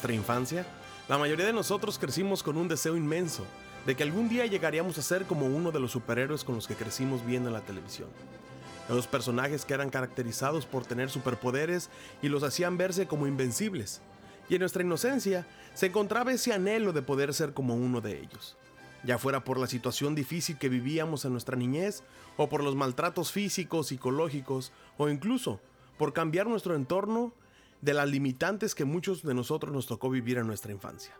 [0.00, 0.64] Nuestra infancia,
[1.10, 3.44] la mayoría de nosotros crecimos con un deseo inmenso
[3.84, 6.74] de que algún día llegaríamos a ser como uno de los superhéroes con los que
[6.74, 8.08] crecimos viendo en la televisión.
[8.88, 11.90] Los personajes que eran caracterizados por tener superpoderes
[12.22, 14.00] y los hacían verse como invencibles.
[14.48, 18.56] Y en nuestra inocencia se encontraba ese anhelo de poder ser como uno de ellos.
[19.04, 22.04] Ya fuera por la situación difícil que vivíamos en nuestra niñez,
[22.38, 25.60] o por los maltratos físicos, psicológicos, o incluso
[25.98, 27.34] por cambiar nuestro entorno
[27.80, 31.14] de las limitantes que muchos de nosotros nos tocó vivir en nuestra infancia.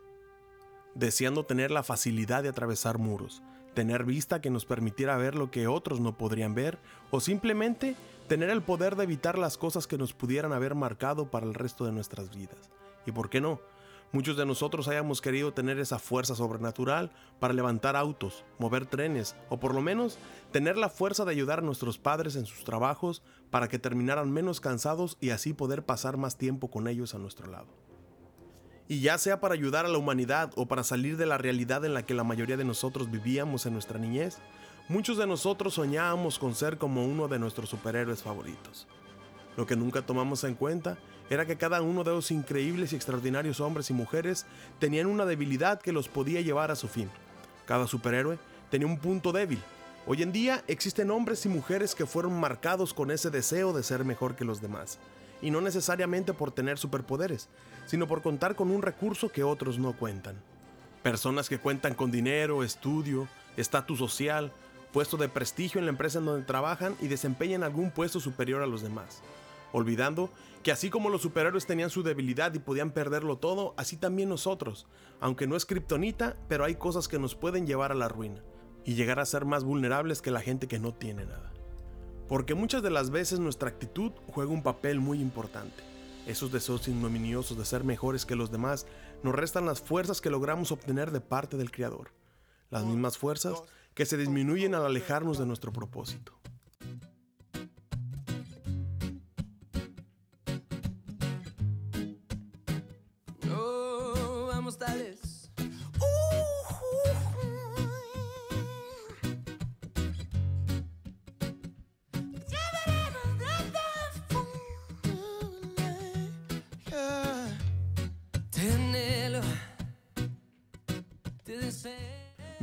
[0.95, 3.43] Deseando tener la facilidad de atravesar muros,
[3.75, 6.79] tener vista que nos permitiera ver lo que otros no podrían ver,
[7.11, 7.97] o simplemente
[8.29, 11.85] tener el poder de evitar las cosas que nos pudieran haber marcado para el resto
[11.85, 12.71] de nuestras vidas.
[13.07, 13.61] Y por qué no,
[14.13, 19.59] muchos de nosotros hayamos querido tener esa fuerza sobrenatural para levantar autos, mover trenes, o
[19.61, 20.19] por lo menos
[20.53, 24.61] tener la fuerza de ayudar a nuestros padres en sus trabajos para que terminaran menos
[24.61, 27.69] cansados y así poder pasar más tiempo con ellos a nuestro lado.
[28.89, 31.95] Y ya sea para ayudar a la humanidad o para salir de la realidad en
[31.95, 34.39] la que la mayoría de nosotros vivíamos en nuestra niñez,
[34.89, 38.89] muchos de nosotros soñábamos con ser como uno de nuestros superhéroes favoritos.
[39.57, 40.99] Lo que nunca tomamos en cuenta
[41.31, 44.45] era que cada uno de esos increíbles y extraordinarios hombres y mujeres
[44.79, 47.09] tenían una debilidad que los podía llevar a su fin.
[47.67, 49.63] Cada superhéroe tenía un punto débil.
[50.07, 54.05] Hoy en día existen hombres y mujeres que fueron marcados con ese deseo de ser
[54.05, 54.99] mejor que los demás
[55.43, 57.49] y no necesariamente por tener superpoderes,
[57.87, 60.37] sino por contar con un recurso que otros no cuentan.
[61.03, 64.53] Personas que cuentan con dinero, estudio, estatus social,
[64.93, 68.67] puesto de prestigio en la empresa en donde trabajan y desempeñan algún puesto superior a
[68.67, 69.23] los demás.
[69.73, 70.31] Olvidando
[70.63, 74.87] que así como los superhéroes tenían su debilidad y podían perderlo todo, así también nosotros,
[75.21, 78.43] aunque no es kriptonita, pero hay cosas que nos pueden llevar a la ruina
[78.85, 81.53] y llegar a ser más vulnerables que la gente que no tiene nada.
[82.29, 85.83] Porque muchas de las veces nuestra actitud juega un papel muy importante.
[86.27, 88.87] Esos deseos ignominiosos de ser mejores que los demás
[89.23, 92.13] nos restan las fuerzas que logramos obtener de parte del Creador.
[92.71, 93.63] Las mismas fuerzas
[93.95, 96.40] que se disminuyen al alejarnos de nuestro propósito.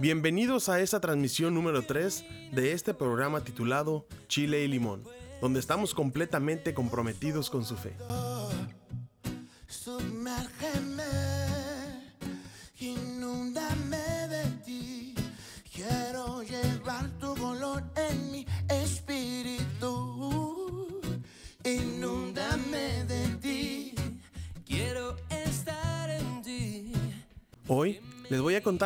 [0.08, 2.24] Bienvenidos a esta transmisión número 3
[2.54, 5.04] de este programa titulado Chile y Limón,
[5.42, 7.92] donde estamos completamente comprometidos con su fe.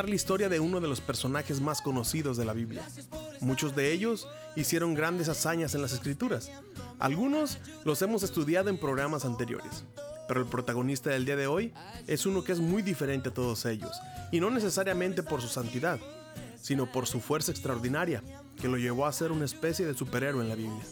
[0.07, 2.83] La historia de uno de los personajes más conocidos de la Biblia.
[3.39, 6.51] Muchos de ellos hicieron grandes hazañas en las escrituras.
[6.99, 9.83] Algunos los hemos estudiado en programas anteriores.
[10.27, 11.73] Pero el protagonista del día de hoy
[12.07, 13.91] es uno que es muy diferente a todos ellos,
[14.31, 15.99] y no necesariamente por su santidad,
[16.61, 18.23] sino por su fuerza extraordinaria,
[18.55, 20.85] que lo llevó a ser una especie de superhéroe en la Biblia.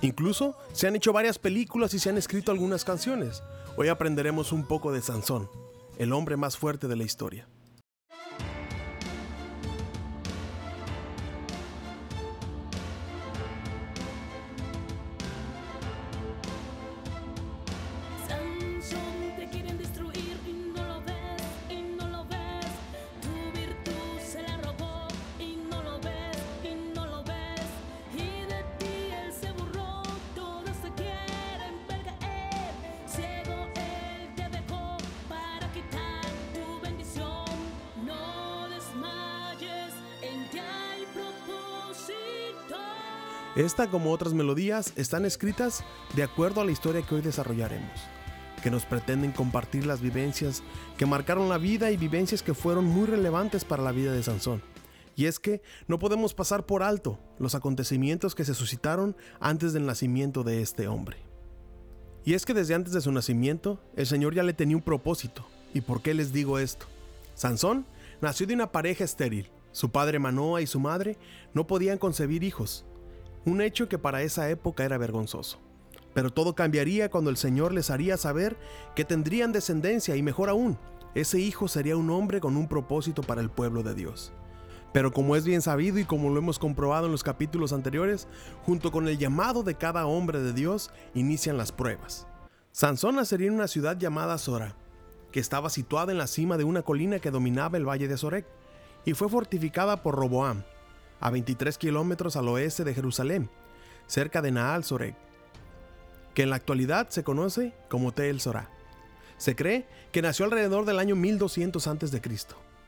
[0.00, 3.42] Incluso se han hecho varias películas y se han escrito algunas canciones.
[3.76, 5.50] Hoy aprenderemos un poco de Sansón,
[5.98, 7.46] el hombre más fuerte de la historia.
[43.72, 45.82] Esta, como otras melodías, están escritas
[46.14, 48.02] de acuerdo a la historia que hoy desarrollaremos,
[48.62, 50.62] que nos pretenden compartir las vivencias
[50.98, 54.60] que marcaron la vida y vivencias que fueron muy relevantes para la vida de Sansón.
[55.16, 59.86] Y es que no podemos pasar por alto los acontecimientos que se suscitaron antes del
[59.86, 61.16] nacimiento de este hombre.
[62.26, 65.46] Y es que desde antes de su nacimiento, el Señor ya le tenía un propósito.
[65.72, 66.84] ¿Y por qué les digo esto?
[67.34, 67.86] Sansón
[68.20, 69.48] nació de una pareja estéril.
[69.72, 71.16] Su padre Manoa y su madre
[71.54, 72.84] no podían concebir hijos,
[73.44, 75.58] un hecho que para esa época era vergonzoso.
[76.14, 78.56] Pero todo cambiaría cuando el Señor les haría saber
[78.94, 80.78] que tendrían descendencia y mejor aún,
[81.14, 84.32] ese hijo sería un hombre con un propósito para el pueblo de Dios.
[84.92, 88.28] Pero como es bien sabido y como lo hemos comprobado en los capítulos anteriores,
[88.64, 92.26] junto con el llamado de cada hombre de Dios, inician las pruebas.
[92.72, 94.76] Sansón nacería en una ciudad llamada Sora.
[95.30, 98.46] que estaba situada en la cima de una colina que dominaba el valle de Sorek,
[99.06, 100.62] y fue fortificada por Roboam,
[101.22, 103.48] a 23 kilómetros al oeste de Jerusalén,
[104.08, 105.14] cerca de Naal Sorek,
[106.34, 108.68] que en la actualidad se conoce como Tel Sorá.
[109.38, 112.20] Se cree que nació alrededor del año 1200 a.C.,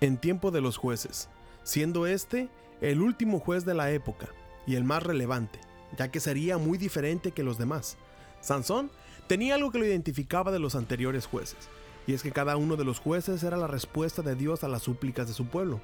[0.01, 1.29] en tiempo de los jueces,
[1.63, 2.49] siendo este
[2.81, 4.29] el último juez de la época
[4.67, 5.61] y el más relevante,
[5.97, 7.97] ya que sería muy diferente que los demás.
[8.41, 8.91] Sansón
[9.29, 11.69] tenía algo que lo identificaba de los anteriores jueces,
[12.09, 14.83] y es que cada uno de los jueces era la respuesta de Dios a las
[14.83, 15.81] súplicas de su pueblo.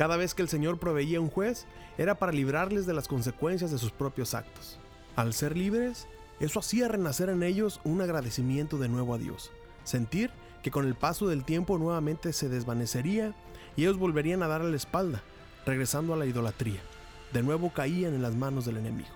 [0.00, 1.66] Cada vez que el Señor proveía un juez,
[1.98, 4.78] era para librarles de las consecuencias de sus propios actos.
[5.14, 6.06] Al ser libres,
[6.40, 9.50] eso hacía renacer en ellos un agradecimiento de nuevo a Dios,
[9.84, 10.30] sentir
[10.62, 13.34] que con el paso del tiempo nuevamente se desvanecería
[13.76, 15.20] y ellos volverían a darle la espalda,
[15.66, 16.80] regresando a la idolatría.
[17.34, 19.10] De nuevo caían en las manos del enemigo.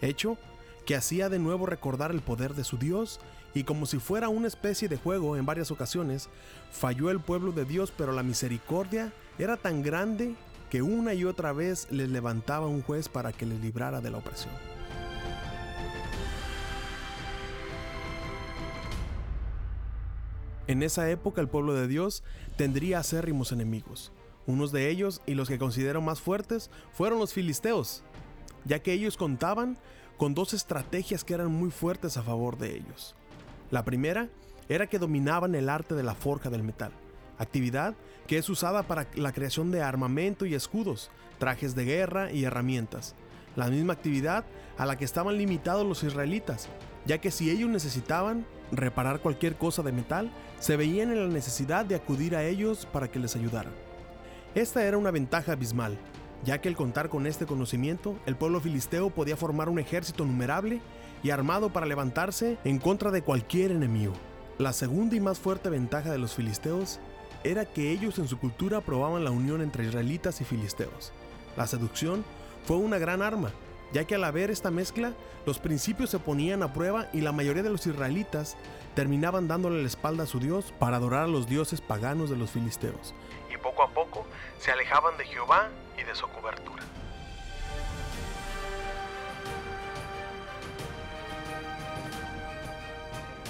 [0.00, 0.38] Hecho
[0.86, 3.20] que hacía de nuevo recordar el poder de su Dios
[3.52, 6.30] y como si fuera una especie de juego en varias ocasiones,
[6.72, 10.34] falló el pueblo de Dios, pero la misericordia era tan grande
[10.70, 14.18] que una y otra vez les levantaba un juez para que les librara de la
[14.18, 14.52] opresión.
[20.66, 22.22] En esa época el pueblo de Dios
[22.56, 24.12] tendría acérrimos enemigos.
[24.46, 28.04] Unos de ellos, y los que considero más fuertes, fueron los filisteos,
[28.64, 29.78] ya que ellos contaban
[30.16, 33.16] con dos estrategias que eran muy fuertes a favor de ellos.
[33.72, 34.28] La primera
[34.68, 36.92] era que dominaban el arte de la forja del metal,
[37.38, 37.96] actividad
[38.30, 41.10] que es usada para la creación de armamento y escudos,
[41.40, 43.16] trajes de guerra y herramientas.
[43.56, 44.44] La misma actividad
[44.78, 46.68] a la que estaban limitados los israelitas,
[47.04, 50.30] ya que si ellos necesitaban reparar cualquier cosa de metal,
[50.60, 53.72] se veían en la necesidad de acudir a ellos para que les ayudaran.
[54.54, 55.98] Esta era una ventaja abismal,
[56.44, 60.80] ya que al contar con este conocimiento, el pueblo filisteo podía formar un ejército numerable
[61.24, 64.12] y armado para levantarse en contra de cualquier enemigo.
[64.56, 67.00] La segunda y más fuerte ventaja de los filisteos
[67.44, 71.12] era que ellos en su cultura aprobaban la unión entre israelitas y filisteos.
[71.56, 72.24] La seducción
[72.64, 73.50] fue una gran arma,
[73.92, 75.12] ya que al haber esta mezcla,
[75.46, 78.56] los principios se ponían a prueba y la mayoría de los israelitas
[78.94, 82.50] terminaban dándole la espalda a su Dios para adorar a los dioses paganos de los
[82.50, 83.14] filisteos.
[83.52, 84.26] Y poco a poco
[84.58, 86.82] se alejaban de Jehová y de su cobertura.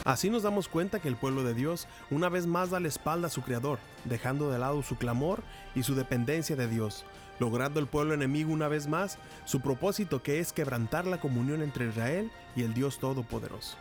[0.05, 3.27] Así nos damos cuenta que el pueblo de Dios una vez más da la espalda
[3.27, 5.43] a su Creador, dejando de lado su clamor
[5.75, 7.05] y su dependencia de Dios,
[7.39, 11.89] logrando el pueblo enemigo una vez más su propósito que es quebrantar la comunión entre
[11.89, 13.77] Israel y el Dios Todopoderoso.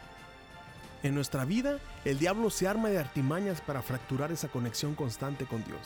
[1.04, 5.64] En nuestra vida, el diablo se arma de artimañas para fracturar esa conexión constante con
[5.64, 5.80] Dios,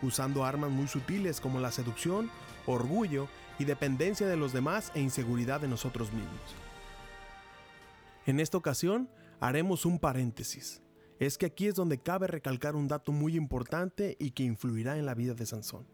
[0.00, 2.30] usando armas muy sutiles como la seducción,
[2.64, 3.28] orgullo
[3.58, 6.54] y dependencia de los demás e inseguridad de nosotros mismos.
[8.26, 9.06] En esta ocasión,
[9.40, 10.82] haremos un paréntesis.
[11.18, 15.06] Es que aquí es donde cabe recalcar un dato muy importante y que influirá en
[15.06, 15.86] la vida de Sansón.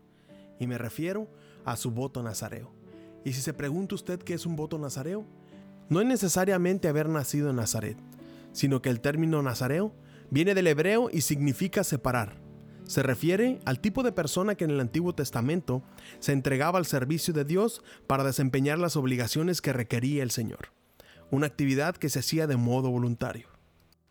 [0.58, 1.28] Y me refiero
[1.64, 2.72] a su voto nazareo.
[3.24, 5.26] Y si se pregunta usted qué es un voto nazareo,
[5.88, 7.98] no es necesariamente haber nacido en Nazaret,
[8.52, 9.92] sino que el término nazareo
[10.30, 12.40] viene del hebreo y significa separar.
[12.84, 15.82] Se refiere al tipo de persona que en el Antiguo Testamento
[16.18, 20.79] se entregaba al servicio de Dios para desempeñar las obligaciones que requería el Señor
[21.30, 23.48] una actividad que se hacía de modo voluntario.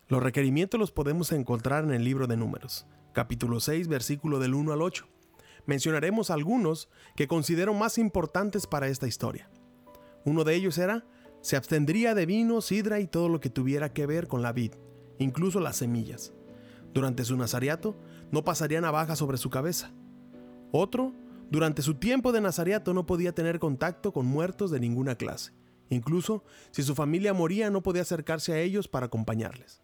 [0.08, 4.72] Los requerimientos los podemos encontrar en el libro de Números, capítulo 6, versículo del 1
[4.72, 5.06] al 8.
[5.66, 9.50] Mencionaremos algunos que considero más importantes para esta historia.
[10.24, 11.04] Uno de ellos era,
[11.42, 14.72] se abstendría de vino, sidra y todo lo que tuviera que ver con la vid,
[15.18, 16.32] incluso las semillas.
[16.94, 17.96] Durante su nazariato
[18.30, 19.92] no pasaría navaja sobre su cabeza.
[20.72, 21.12] Otro,
[21.50, 25.52] durante su tiempo de nazariato no podía tener contacto con muertos de ninguna clase.
[25.90, 29.82] Incluso si su familia moría no podía acercarse a ellos para acompañarles.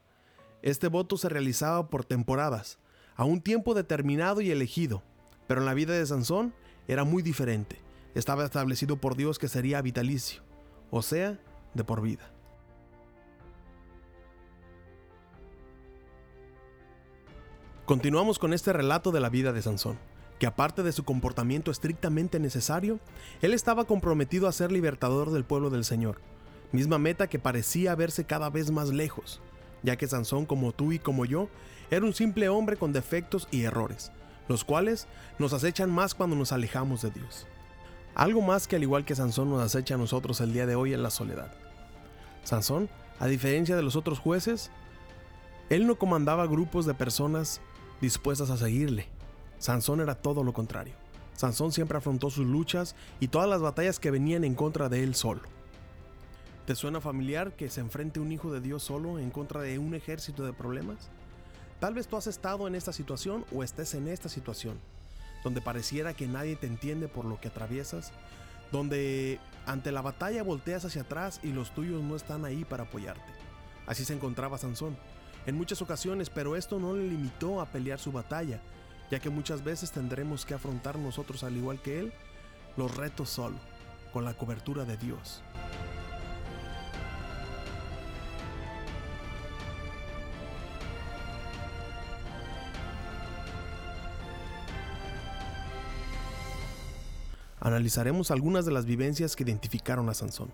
[0.62, 2.78] Este voto se realizaba por temporadas,
[3.16, 5.02] a un tiempo determinado y elegido,
[5.46, 6.54] pero en la vida de Sansón
[6.86, 7.80] era muy diferente.
[8.14, 10.42] Estaba establecido por Dios que sería vitalicio,
[10.90, 11.38] o sea,
[11.74, 12.30] de por vida.
[17.84, 19.98] Continuamos con este relato de la vida de Sansón
[20.38, 23.00] que aparte de su comportamiento estrictamente necesario,
[23.40, 26.20] él estaba comprometido a ser libertador del pueblo del Señor,
[26.72, 29.40] misma meta que parecía verse cada vez más lejos,
[29.82, 31.48] ya que Sansón como tú y como yo
[31.90, 34.12] era un simple hombre con defectos y errores,
[34.48, 35.06] los cuales
[35.38, 37.46] nos acechan más cuando nos alejamos de Dios.
[38.14, 40.94] Algo más que al igual que Sansón nos acecha a nosotros el día de hoy
[40.94, 41.52] en la soledad.
[42.44, 42.88] Sansón,
[43.18, 44.70] a diferencia de los otros jueces,
[45.68, 47.60] él no comandaba grupos de personas
[48.00, 49.08] dispuestas a seguirle,
[49.58, 50.94] Sansón era todo lo contrario.
[51.34, 55.14] Sansón siempre afrontó sus luchas y todas las batallas que venían en contra de él
[55.14, 55.42] solo.
[56.66, 59.94] ¿Te suena familiar que se enfrente un hijo de Dios solo en contra de un
[59.94, 61.10] ejército de problemas?
[61.78, 64.78] Tal vez tú has estado en esta situación o estés en esta situación,
[65.44, 68.12] donde pareciera que nadie te entiende por lo que atraviesas,
[68.72, 73.32] donde ante la batalla volteas hacia atrás y los tuyos no están ahí para apoyarte.
[73.86, 74.96] Así se encontraba Sansón,
[75.44, 78.60] en muchas ocasiones, pero esto no le limitó a pelear su batalla,
[79.10, 82.12] ya que muchas veces tendremos que afrontar nosotros, al igual que él,
[82.76, 83.56] los retos solo,
[84.12, 85.42] con la cobertura de Dios.
[97.66, 100.52] Analizaremos algunas de las vivencias que identificaron a Sansón.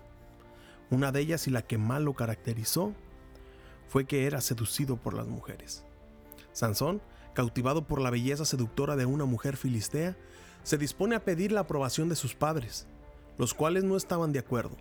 [0.89, 2.93] Una de ellas y la que más lo caracterizó
[3.87, 5.83] fue que era seducido por las mujeres.
[6.53, 10.17] Sansón, cautivado por la belleza seductora de una mujer filistea,
[10.63, 12.87] se dispone a pedir la aprobación de sus padres,
[13.37, 14.77] los cuales no estaban de acuerdo,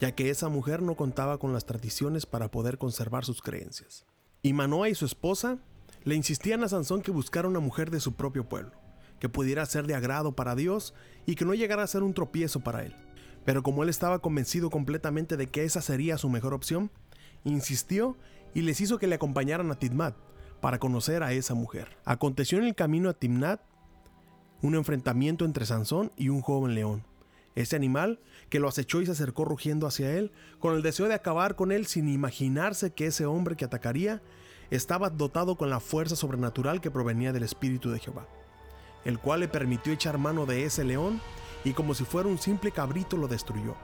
[0.00, 4.06] ya que esa mujer no contaba con las tradiciones para poder conservar sus creencias.
[4.42, 5.58] Y Manoa y su esposa
[6.04, 8.72] le insistían a Sansón que buscara una mujer de su propio pueblo,
[9.18, 10.94] que pudiera ser de agrado para Dios
[11.26, 12.94] y que no llegara a ser un tropiezo para él.
[13.44, 16.90] Pero como él estaba convencido completamente de que esa sería su mejor opción,
[17.44, 18.16] insistió
[18.54, 20.14] y les hizo que le acompañaran a Tidmat
[20.60, 21.96] para conocer a esa mujer.
[22.04, 23.60] Aconteció en el camino a Timnat
[24.62, 27.04] un enfrentamiento entre Sansón y un joven león.
[27.54, 31.14] Ese animal, que lo acechó y se acercó rugiendo hacia él, con el deseo de
[31.14, 34.22] acabar con él sin imaginarse que ese hombre que atacaría
[34.70, 38.26] estaba dotado con la fuerza sobrenatural que provenía del Espíritu de Jehová,
[39.04, 41.20] el cual le permitió echar mano de ese león
[41.64, 43.74] y como si fuera un simple cabrito lo destruyó,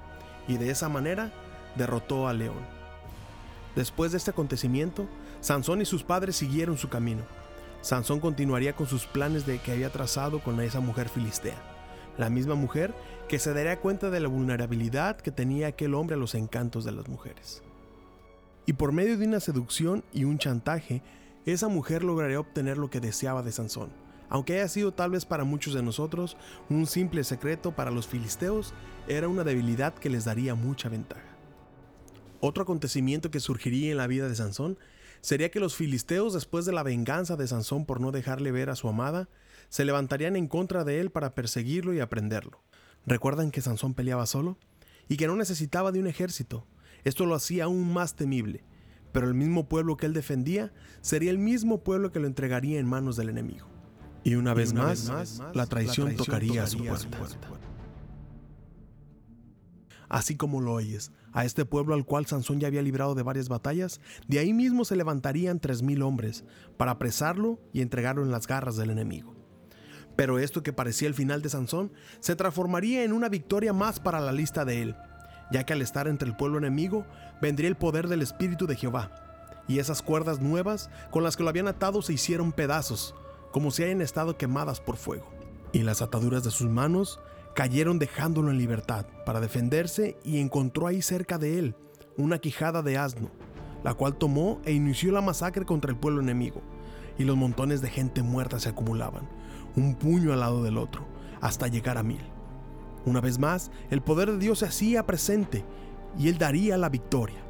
[0.46, 1.32] y de esa manera
[1.76, 2.74] derrotó al león.
[3.74, 5.08] Después de este acontecimiento,
[5.44, 7.20] Sansón y sus padres siguieron su camino.
[7.82, 11.62] Sansón continuaría con sus planes de que había trazado con esa mujer filistea,
[12.16, 12.94] la misma mujer
[13.28, 16.92] que se daría cuenta de la vulnerabilidad que tenía aquel hombre a los encantos de
[16.92, 17.62] las mujeres.
[18.64, 21.02] Y por medio de una seducción y un chantaje,
[21.44, 23.90] esa mujer lograría obtener lo que deseaba de Sansón,
[24.30, 26.38] aunque haya sido tal vez para muchos de nosotros
[26.70, 28.72] un simple secreto, para los filisteos
[29.08, 31.36] era una debilidad que les daría mucha ventaja.
[32.40, 34.78] Otro acontecimiento que surgiría en la vida de Sansón
[35.24, 38.76] sería que los filisteos, después de la venganza de Sansón por no dejarle ver a
[38.76, 39.30] su amada,
[39.70, 42.62] se levantarían en contra de él para perseguirlo y aprenderlo.
[43.06, 44.58] ¿Recuerdan que Sansón peleaba solo?
[45.08, 46.66] Y que no necesitaba de un ejército.
[47.04, 48.64] Esto lo hacía aún más temible.
[49.12, 52.86] Pero el mismo pueblo que él defendía sería el mismo pueblo que lo entregaría en
[52.86, 53.66] manos del enemigo.
[54.24, 57.18] Y una, vez, más, la traición, tocaría, a su puerta.
[60.14, 63.48] Así como lo oyes, a este pueblo al cual Sansón ya había librado de varias
[63.48, 66.44] batallas, de ahí mismo se levantarían tres mil hombres
[66.76, 69.34] para apresarlo y entregarlo en las garras del enemigo.
[70.14, 71.90] Pero esto que parecía el final de Sansón
[72.20, 74.96] se transformaría en una victoria más para la lista de él,
[75.50, 77.04] ya que al estar entre el pueblo enemigo
[77.42, 79.10] vendría el poder del Espíritu de Jehová,
[79.66, 83.16] y esas cuerdas nuevas con las que lo habían atado se hicieron pedazos,
[83.50, 85.26] como si hayan estado quemadas por fuego,
[85.72, 87.18] y las ataduras de sus manos
[87.54, 91.76] cayeron dejándolo en libertad para defenderse y encontró ahí cerca de él
[92.16, 93.30] una quijada de asno,
[93.82, 96.62] la cual tomó e inició la masacre contra el pueblo enemigo,
[97.18, 99.28] y los montones de gente muerta se acumulaban,
[99.76, 101.04] un puño al lado del otro,
[101.40, 102.20] hasta llegar a mil.
[103.04, 105.64] Una vez más, el poder de Dios se hacía presente
[106.18, 107.43] y él daría la victoria.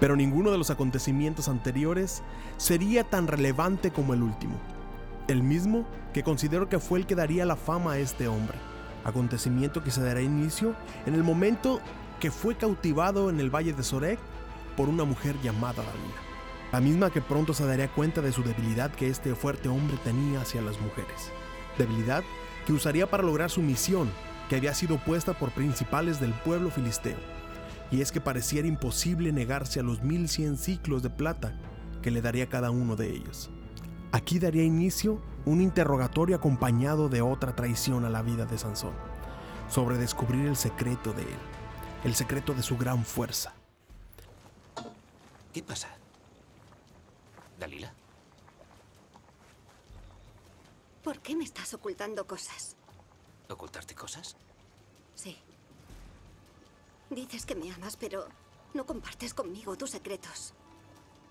[0.00, 2.22] Pero ninguno de los acontecimientos anteriores
[2.56, 4.56] sería tan relevante como el último,
[5.28, 8.58] el mismo que considero que fue el que daría la fama a este hombre,
[9.04, 10.74] acontecimiento que se dará inicio
[11.06, 11.80] en el momento
[12.20, 14.18] que fue cautivado en el valle de Sorek
[14.76, 16.20] por una mujer llamada Dalila,
[16.72, 20.40] la misma que pronto se daría cuenta de su debilidad que este fuerte hombre tenía
[20.40, 21.32] hacia las mujeres,
[21.78, 22.22] debilidad
[22.66, 24.10] que usaría para lograr su misión
[24.48, 27.35] que había sido puesta por principales del pueblo filisteo
[27.90, 31.58] y es que pareciera imposible negarse a los 1100 ciclos de plata
[32.02, 33.50] que le daría cada uno de ellos.
[34.12, 38.94] Aquí daría inicio un interrogatorio acompañado de otra traición a la vida de Sansón,
[39.68, 41.38] sobre descubrir el secreto de él,
[42.04, 43.54] el secreto de su gran fuerza.
[45.52, 45.88] ¿Qué pasa?
[47.58, 47.92] ¿Dalila?
[51.02, 52.76] ¿Por qué me estás ocultando cosas?
[53.48, 54.36] ¿Ocultarte cosas?
[55.14, 55.36] Sí.
[57.10, 58.28] Dices que me amas, pero
[58.74, 60.52] no compartes conmigo tus secretos.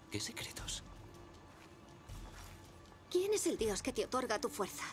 [0.09, 0.83] ¿Qué secretos?
[3.09, 4.85] ¿Quién es el dios que te otorga tu fuerza?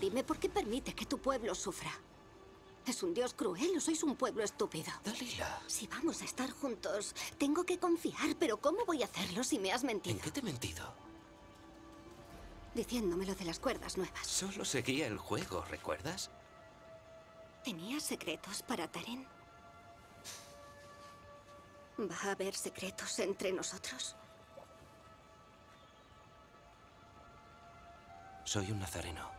[0.00, 1.92] Dime por qué permite que tu pueblo sufra.
[2.84, 4.92] ¿Es un dios cruel o sois un pueblo estúpido?
[5.04, 5.60] Dalila.
[5.66, 9.72] Si vamos a estar juntos, tengo que confiar, pero ¿cómo voy a hacerlo si me
[9.72, 10.16] has mentido?
[10.16, 10.92] ¿En qué te he mentido?
[12.74, 14.26] Diciéndome lo de las cuerdas nuevas.
[14.26, 16.30] Solo seguía el juego, ¿recuerdas?
[17.64, 19.26] ¿Tenías secretos para Taren?
[21.98, 24.16] ¿Va a haber secretos entre nosotros?
[28.44, 29.30] Soy un nazareno.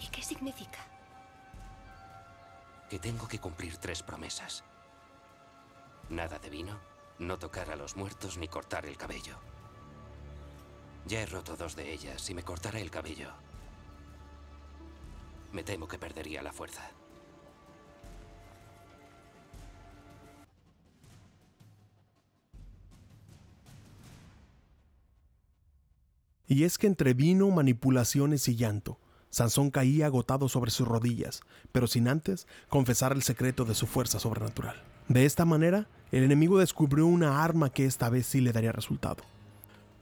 [0.00, 0.80] ¿Y qué significa?
[2.88, 4.64] Que tengo que cumplir tres promesas.
[6.08, 6.80] Nada de vino,
[7.20, 9.38] no tocar a los muertos ni cortar el cabello.
[11.06, 12.20] Ya he roto dos de ellas.
[12.20, 13.32] Si me cortara el cabello,
[15.52, 16.90] me temo que perdería la fuerza.
[26.50, 28.98] Y es que entre vino, manipulaciones y llanto,
[29.30, 34.18] Sansón caía agotado sobre sus rodillas, pero sin antes confesar el secreto de su fuerza
[34.18, 34.82] sobrenatural.
[35.06, 39.22] De esta manera, el enemigo descubrió una arma que esta vez sí le daría resultado.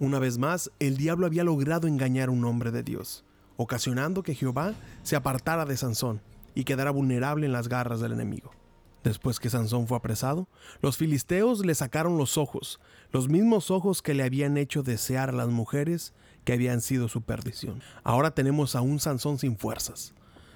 [0.01, 3.25] Una vez más, el diablo había logrado engañar a un hombre de Dios,
[3.59, 6.23] ocasionando que Jehová se apartara de Sansón
[6.55, 8.53] y quedara vulnerable en las garras del enemigo.
[9.05, 10.49] Después que Sansón fue apresado,
[10.81, 12.81] los filisteos le sacaron los ojos,
[13.13, 16.15] los mismos ojos que le habían hecho desear a las mujeres
[16.49, 17.83] que habían sido su perdición.
[18.05, 20.15] Ahora tenemos a un Sansón sin fuerzas,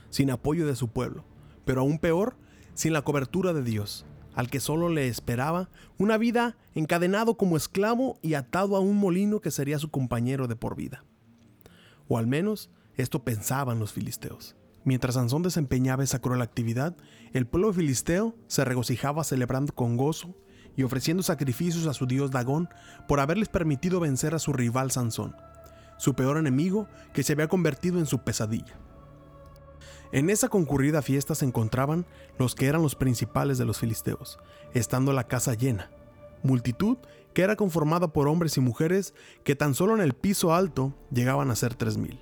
[0.09, 1.23] sin apoyo de su pueblo,
[1.67, 2.35] pero aún peor,
[2.73, 5.69] sin la cobertura de Dios, al que solo le esperaba
[5.99, 10.57] una vida encadenado como esclavo y atado a un molino que sería su compañero de
[10.57, 11.05] por vida.
[12.09, 14.57] O al menos esto pensaban los filisteos.
[14.85, 16.97] Mientras Sansón desempeñaba esa cruel actividad,
[17.35, 20.35] el pueblo filisteo se regocijaba celebrando con gozo
[20.75, 22.71] y ofreciendo sacrificios a su dios Dagón
[23.07, 25.37] por haberles permitido vencer a su rival Sansón,
[26.03, 28.77] su peor enemigo que se había convertido en su pesadilla.
[30.11, 32.07] En esa concurrida fiesta se encontraban
[32.41, 34.41] los que eran los principales de los filisteos,
[34.75, 35.93] estando la casa llena,
[36.43, 36.99] multitud
[37.35, 41.53] que era conformada por hombres y mujeres que tan solo en el piso alto llegaban
[41.53, 42.19] a ser tres mil.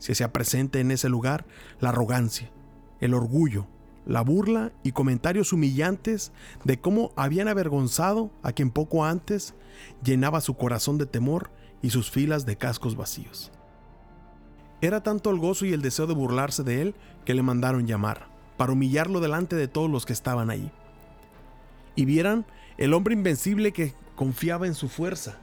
[0.00, 1.46] Se hacía presente en ese lugar
[1.78, 2.50] la arrogancia,
[2.98, 3.68] el orgullo,
[4.04, 6.32] la burla y comentarios humillantes
[6.64, 9.54] de cómo habían avergonzado a quien poco antes
[10.02, 13.52] llenaba su corazón de temor y sus filas de cascos vacíos.
[14.80, 18.28] Era tanto el gozo y el deseo de burlarse de él que le mandaron llamar,
[18.56, 20.70] para humillarlo delante de todos los que estaban ahí.
[21.94, 25.38] Y vieran el hombre invencible que confiaba en su fuerza,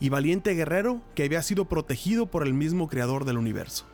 [0.00, 3.86] y valiente guerrero que había sido protegido por el mismo creador del universo.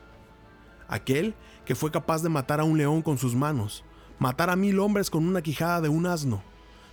[0.88, 3.84] Aquel que fue capaz de matar a un león con sus manos,
[4.18, 6.42] matar a mil hombres con una quijada de un asno,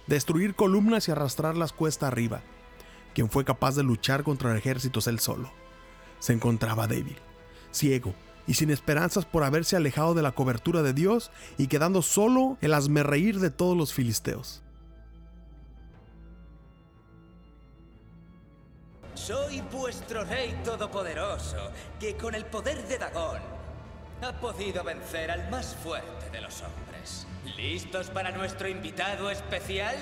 [0.07, 2.41] destruir columnas y arrastrarlas cuesta arriba,
[3.13, 5.51] quien fue capaz de luchar contra ejércitos él solo.
[6.19, 7.17] Se encontraba débil,
[7.71, 8.13] ciego
[8.47, 12.73] y sin esperanzas por haberse alejado de la cobertura de Dios y quedando solo el
[12.73, 14.61] asmerreír de todos los filisteos.
[19.13, 23.39] Soy vuestro rey todopoderoso, que con el poder de Dagón
[24.21, 27.27] ha podido vencer al más fuerte de los hombres.
[27.55, 29.95] ¿Listos para nuestro invitado especial?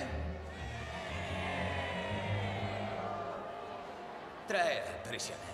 [4.49, 5.47] Traed al prisionero.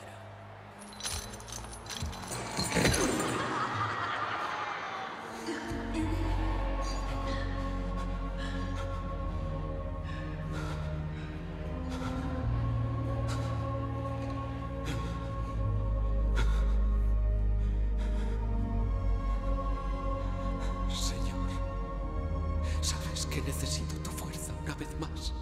[23.45, 25.33] Necesito tu fuerza una vez más.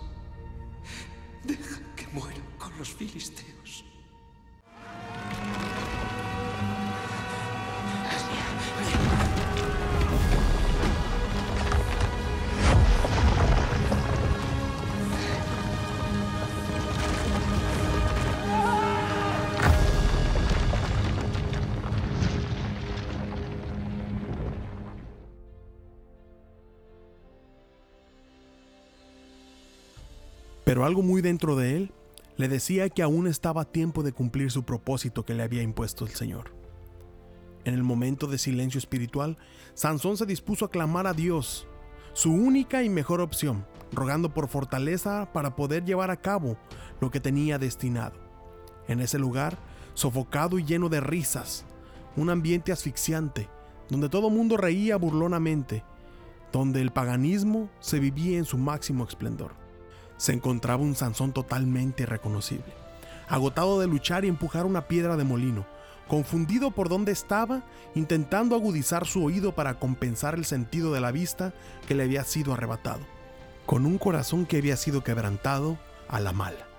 [1.43, 3.42] Deja que muera con los filisteos.
[30.84, 31.93] Algo muy dentro de él
[32.36, 36.12] le decía que aún estaba tiempo de cumplir su propósito que le había impuesto el
[36.12, 36.54] Señor.
[37.63, 39.38] En el momento de silencio espiritual,
[39.76, 41.67] Sansón se dispuso a clamar a Dios,
[42.12, 46.58] su única y mejor opción, rogando por fortaleza para poder llevar a cabo
[47.00, 48.19] lo que tenía destinado.
[48.89, 49.58] En ese lugar,
[49.93, 51.65] sofocado y lleno de risas,
[52.17, 53.48] un ambiente asfixiante,
[53.89, 55.86] donde todo mundo reía burlonamente,
[56.52, 59.62] donde el paganismo se vivía en su máximo esplendor
[60.23, 62.73] se encontraba un Sansón totalmente irreconocible,
[63.27, 65.65] agotado de luchar y empujar una piedra de molino,
[66.07, 71.51] confundido por dónde estaba, intentando agudizar su oído para compensar el sentido de la vista
[71.89, 73.01] que le había sido arrebatado,
[73.65, 76.69] con un corazón que había sido quebrantado a la mala,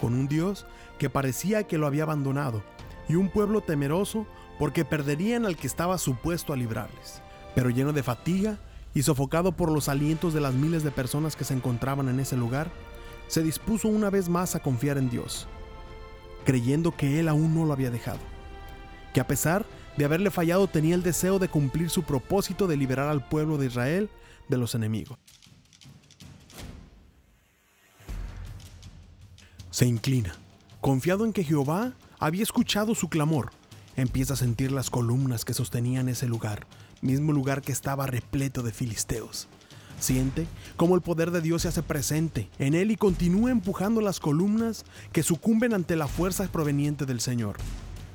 [0.00, 0.66] con un Dios
[0.98, 2.64] que parecía que lo había abandonado
[3.08, 4.26] y un pueblo temeroso
[4.58, 7.22] porque perderían al que estaba supuesto a librarles.
[7.54, 8.58] Pero lleno de fatiga
[8.94, 12.36] y sofocado por los alientos de las miles de personas que se encontraban en ese
[12.36, 12.70] lugar,
[13.28, 15.46] se dispuso una vez más a confiar en Dios,
[16.44, 18.20] creyendo que Él aún no lo había dejado,
[19.14, 19.64] que a pesar
[19.96, 23.66] de haberle fallado tenía el deseo de cumplir su propósito de liberar al pueblo de
[23.66, 24.10] Israel
[24.48, 25.18] de los enemigos.
[29.70, 30.34] Se inclina,
[30.82, 33.52] confiado en que Jehová había escuchado su clamor.
[33.96, 36.66] Empieza a sentir las columnas que sostenían ese lugar,
[37.02, 39.48] mismo lugar que estaba repleto de filisteos.
[39.98, 44.18] Siente cómo el poder de Dios se hace presente en él y continúa empujando las
[44.18, 47.56] columnas que sucumben ante la fuerza proveniente del Señor,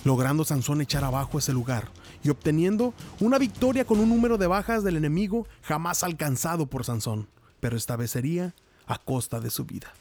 [0.03, 1.89] logrando Sansón echar abajo ese lugar
[2.23, 7.29] y obteniendo una victoria con un número de bajas del enemigo jamás alcanzado por Sansón,
[7.59, 8.53] pero esta vez sería
[8.85, 9.93] a costa de su vida.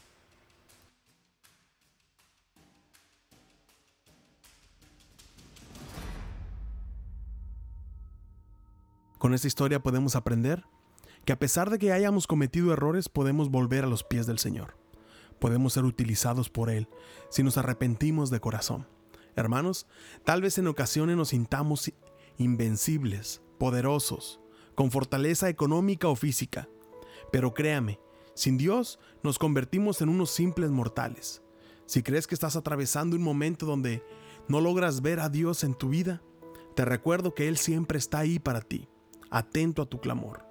[9.17, 10.63] Con esta historia podemos aprender
[11.25, 14.77] que a pesar de que hayamos cometido errores podemos volver a los pies del Señor.
[15.39, 16.87] Podemos ser utilizados por Él
[17.29, 18.87] si nos arrepentimos de corazón.
[19.35, 19.87] Hermanos,
[20.23, 21.91] tal vez en ocasiones nos sintamos
[22.37, 24.39] invencibles, poderosos,
[24.75, 26.69] con fortaleza económica o física.
[27.31, 27.99] Pero créame,
[28.35, 31.41] sin Dios nos convertimos en unos simples mortales.
[31.87, 34.03] Si crees que estás atravesando un momento donde
[34.47, 36.21] no logras ver a Dios en tu vida,
[36.75, 38.87] te recuerdo que Él siempre está ahí para ti
[39.31, 40.45] atento a tu clamor.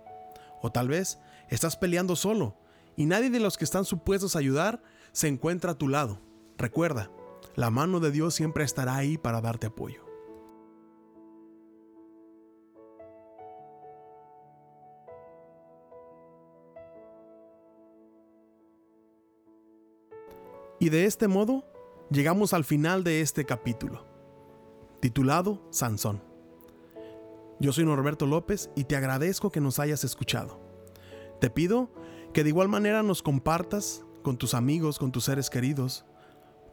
[0.62, 2.56] O tal vez estás peleando solo
[2.96, 6.20] y nadie de los que están supuestos a ayudar se encuentra a tu lado.
[6.58, 7.10] Recuerda,
[7.54, 10.06] la mano de Dios siempre estará ahí para darte apoyo.
[20.78, 21.64] Y de este modo,
[22.10, 24.04] llegamos al final de este capítulo,
[25.00, 26.35] titulado Sansón.
[27.58, 30.60] Yo soy Norberto López y te agradezco que nos hayas escuchado.
[31.40, 31.90] Te pido
[32.34, 36.04] que de igual manera nos compartas con tus amigos, con tus seres queridos,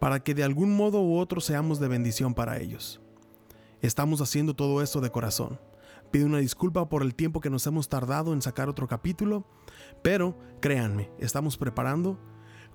[0.02, 3.00] para que de algún modo u otro seamos de bendición para ellos.
[3.82, 5.58] Estamos haciendo todo esto de corazón.
[6.12, 9.46] Pido una disculpa por el tiempo que nos hemos tardado en sacar otro capítulo,
[10.02, 12.20] pero créanme, estamos preparando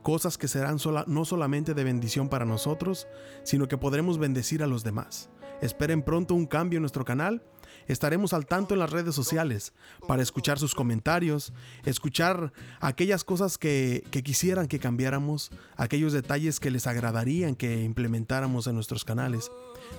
[0.03, 3.07] cosas que serán no solamente de bendición para nosotros,
[3.43, 5.29] sino que podremos bendecir a los demás.
[5.61, 7.43] Esperen pronto un cambio en nuestro canal
[7.87, 9.73] Estaremos al tanto en las redes sociales
[10.07, 11.53] para escuchar sus comentarios,
[11.85, 18.75] escuchar aquellas cosas que, quisieran que cambiáramos, aquellos detalles que les agradarían que implementáramos en
[18.75, 19.51] nuestros canales.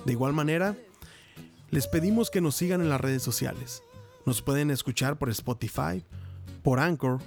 [0.04, 0.76] De igual manera,
[1.70, 3.82] les pedimos que nos sigan en las redes sociales.
[4.26, 6.04] Nos pueden escuchar por Spotify,
[6.62, 7.20] por Anchor,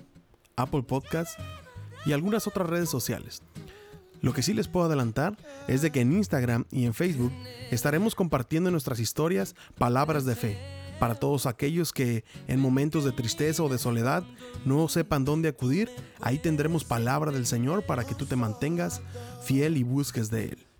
[0.55, 1.35] Apple Podcasts
[2.05, 3.41] y algunas otras redes sociales.
[4.23, 5.35] Lo que sí les puedo adelantar
[5.67, 7.33] es de que en Instagram y en Facebook
[7.71, 10.57] estaremos compartiendo nuestras historias palabras de fe
[10.97, 14.23] para todos aquellos que en momentos de tristeza o de soledad
[14.63, 15.89] no sepan dónde acudir,
[16.21, 19.01] ahí tendremos palabra del Señor para que tú te mantengas
[19.43, 20.72] fiel y busques de Él.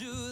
[0.00, 0.31] you